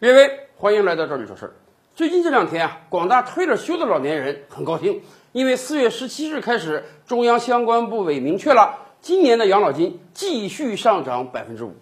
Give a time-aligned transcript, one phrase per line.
[0.00, 1.52] 列位，欢迎来到这里说事儿。
[1.96, 11.74] 最近这两天啊，广大退了休的老年人很高兴，因为四月十七日开始，中央相关部委明确了，今年的养老金继续上涨百分之五。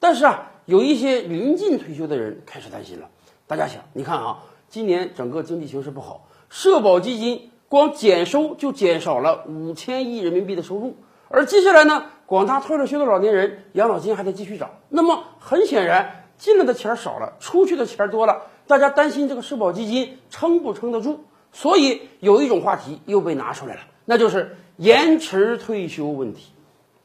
[0.00, 3.10] 但是啊，有一些临近退休的人开始担心了。
[3.46, 4.38] 大家想，你看啊，
[4.70, 10.96] 今年整个经济形势不好，社保基金光减收就减少了五千亿人民币的收入，
[11.28, 14.70] 而接下来呢，广大退了休的老年人养老金还得继续涨。
[14.88, 16.24] 那么很显然。
[16.38, 26.52] 进来的钱少了，出去的钱多了，大家担心这个社保基金撑不撑得住，所以有一种话题又被拿出来了，那就是延迟退休问题。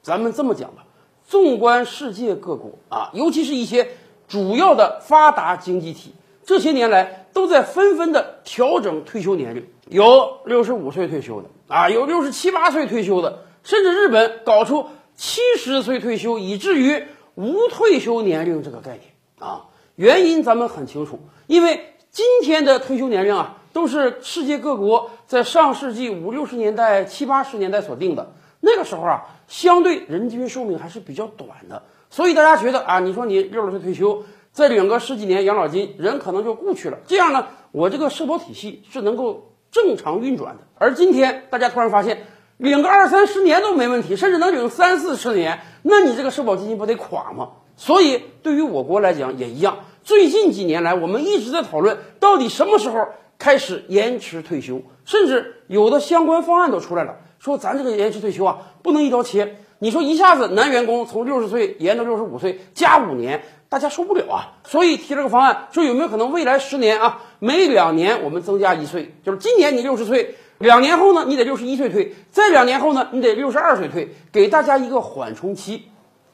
[0.03, 0.85] 咱们这么讲吧，
[1.25, 3.89] 纵观世界各国啊，尤其是一些
[4.27, 6.13] 主要的发达经济体，
[6.43, 17.05] 这些年来都在纷纷的调整退休年龄，有六十五岁退休的啊，有六十七八岁退休的，甚至日本搞出七十岁退休，以至于
[17.35, 19.12] 无退休年龄这个概念。
[19.39, 19.65] 啊，
[19.95, 28.33] 原因咱们很清楚，因为今天的退休年龄啊，都是世界各国在上世纪五六十年代、七八十年代所定的。
[28.59, 36.99] 那个时候啊，相对人均寿命还是比较短的，所以大家觉得啊，你说你六十岁退休，再领个十几年养老金，人可能就故去了。
[37.05, 40.63] 这样呢，我这个社保体系是能够正常运转的。
[40.75, 42.25] 而今天大家突然发现，
[42.58, 47.49] 领个二三十年都没问题，甚至能领三四十年，那你这个社保基金不得垮吗？
[47.75, 49.79] 所以，对于我国来讲也一样。
[50.03, 53.07] 最近几年来，我们一直在讨论到底什么时候
[53.39, 59.55] 开始延迟退休，甚至有的相关方案都出来了，说咱这个延迟退休啊，不能一刀切。
[59.80, 64.53] 你说一下子男员工从六十岁延到六十五岁，加五年，大家受不了啊。
[64.65, 75.83] 所以提了个方案，说有没有可能未来十年啊，每两年我们增加一岁，就是今年你六十岁，两年后呢，你得六十一岁退，再两年后呢，你得六十二岁退，给大家一个缓冲期，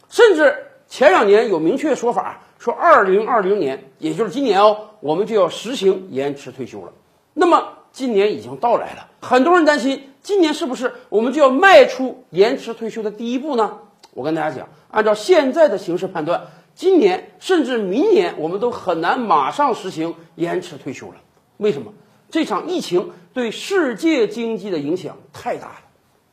[0.09, 0.65] 甚至。
[0.89, 6.91] 前两年有明确说法，说二零二零年，也就是今年哦，我们就要实行延迟退休了。
[7.35, 13.77] 那么今年已经到来了，很多人担心今年是不是我们就要迈出延迟退休的第一步呢？
[14.15, 21.17] 我跟大家讲，按照现在的形势判断，今年甚至明年我们都很难马上实行延迟退休了。
[21.58, 21.93] 为什么？
[22.31, 25.75] 这场疫情对世界经济的影响太大了。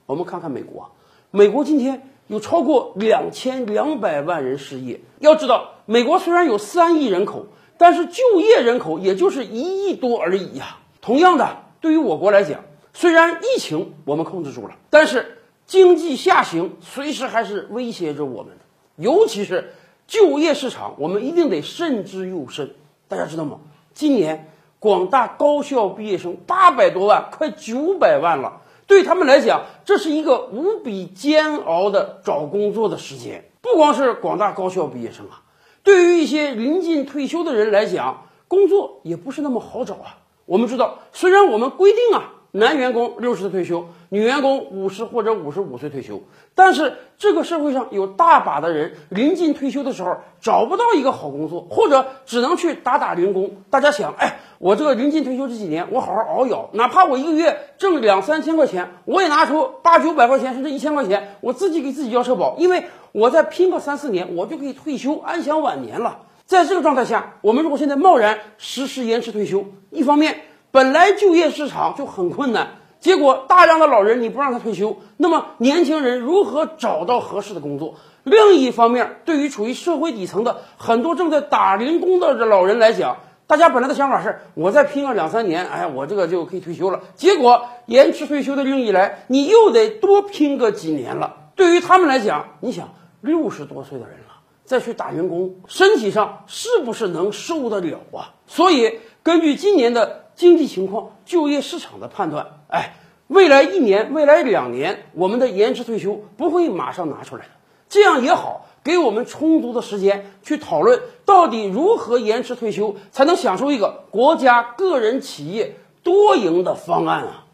[0.06, 0.92] 我们看看美国，
[1.30, 2.08] 美国今天。
[2.26, 5.00] 有超过两千两百万人失业。
[5.20, 7.46] 要知道，美国虽然有三亿人口，
[7.78, 10.78] 但是就业人口也就是一亿多而已呀。
[11.00, 12.60] 同样的，对于我国来讲，
[12.92, 18.64] 虽然疫情我们控制住了，但是经济下行随时还是威胁着我们的。
[18.96, 19.74] 尤其是
[20.06, 22.74] 就业市场，我们一定得慎之又慎。
[23.08, 23.58] 大家知道吗？
[23.94, 28.62] 今年广大高校毕业生八百多万，快九百万了。
[28.86, 33.50] 对他们来讲，这是一个无比煎熬的找工作的时间。
[33.60, 35.42] 不光是广大高校毕业生啊，
[35.82, 40.18] 对于一些临近退休的人来讲，工作也不是那么好找啊。
[40.44, 42.32] 我们知道，虽然我们规定啊。
[42.52, 46.22] 男员工六十岁退休，女员工五十或者五十五岁退休。
[46.54, 53.56] 但是这个社会上有大把的人临近退休的时候找不到一个好工作，或者只能去打打零工。
[53.68, 66.20] 大家想，哎，我这个临近退休这几年，我好好熬一熬，哪怕我一个月挣两三千块钱，我也拿出八九百块钱甚至一千块钱，我自己给自己交社保，因为我再拼个三四年，我就可以退休安享晚年了。
[66.46, 70.40] 在这个状态下，我们如果现在贸然实施延迟退休，一方面，
[70.70, 72.68] 本来就业市场就很困难，
[73.00, 77.96] 结果大量的老人你不让他退休，那么年轻人如何找到合适的工作？
[78.22, 87.00] 另一方面，对于处于社会底层的很多正在打零工的老人来讲，大家本来的想法是，我再拼个两三年，哎，我这个就可以退休了。
[87.14, 91.50] 结果延迟退休的令一来，你又得多拼个几年了。
[91.54, 94.34] 对于他们来讲，你想六十多岁的人了，
[94.64, 98.34] 再去打员工，身体上是不是能受得了啊？
[98.46, 100.24] 所以根据今年的。
[100.36, 102.96] 经济情况、就业市场的判断，哎，
[103.26, 107.50] 未来一年、未来两年，我们的延迟退休不会马上拿出来的，
[107.88, 115.74] 这样也好，给我们充足的时间去讨论到底如何延迟退休，才能享受一个国家、个人、企业
[116.04, 117.45] 多赢的方案啊。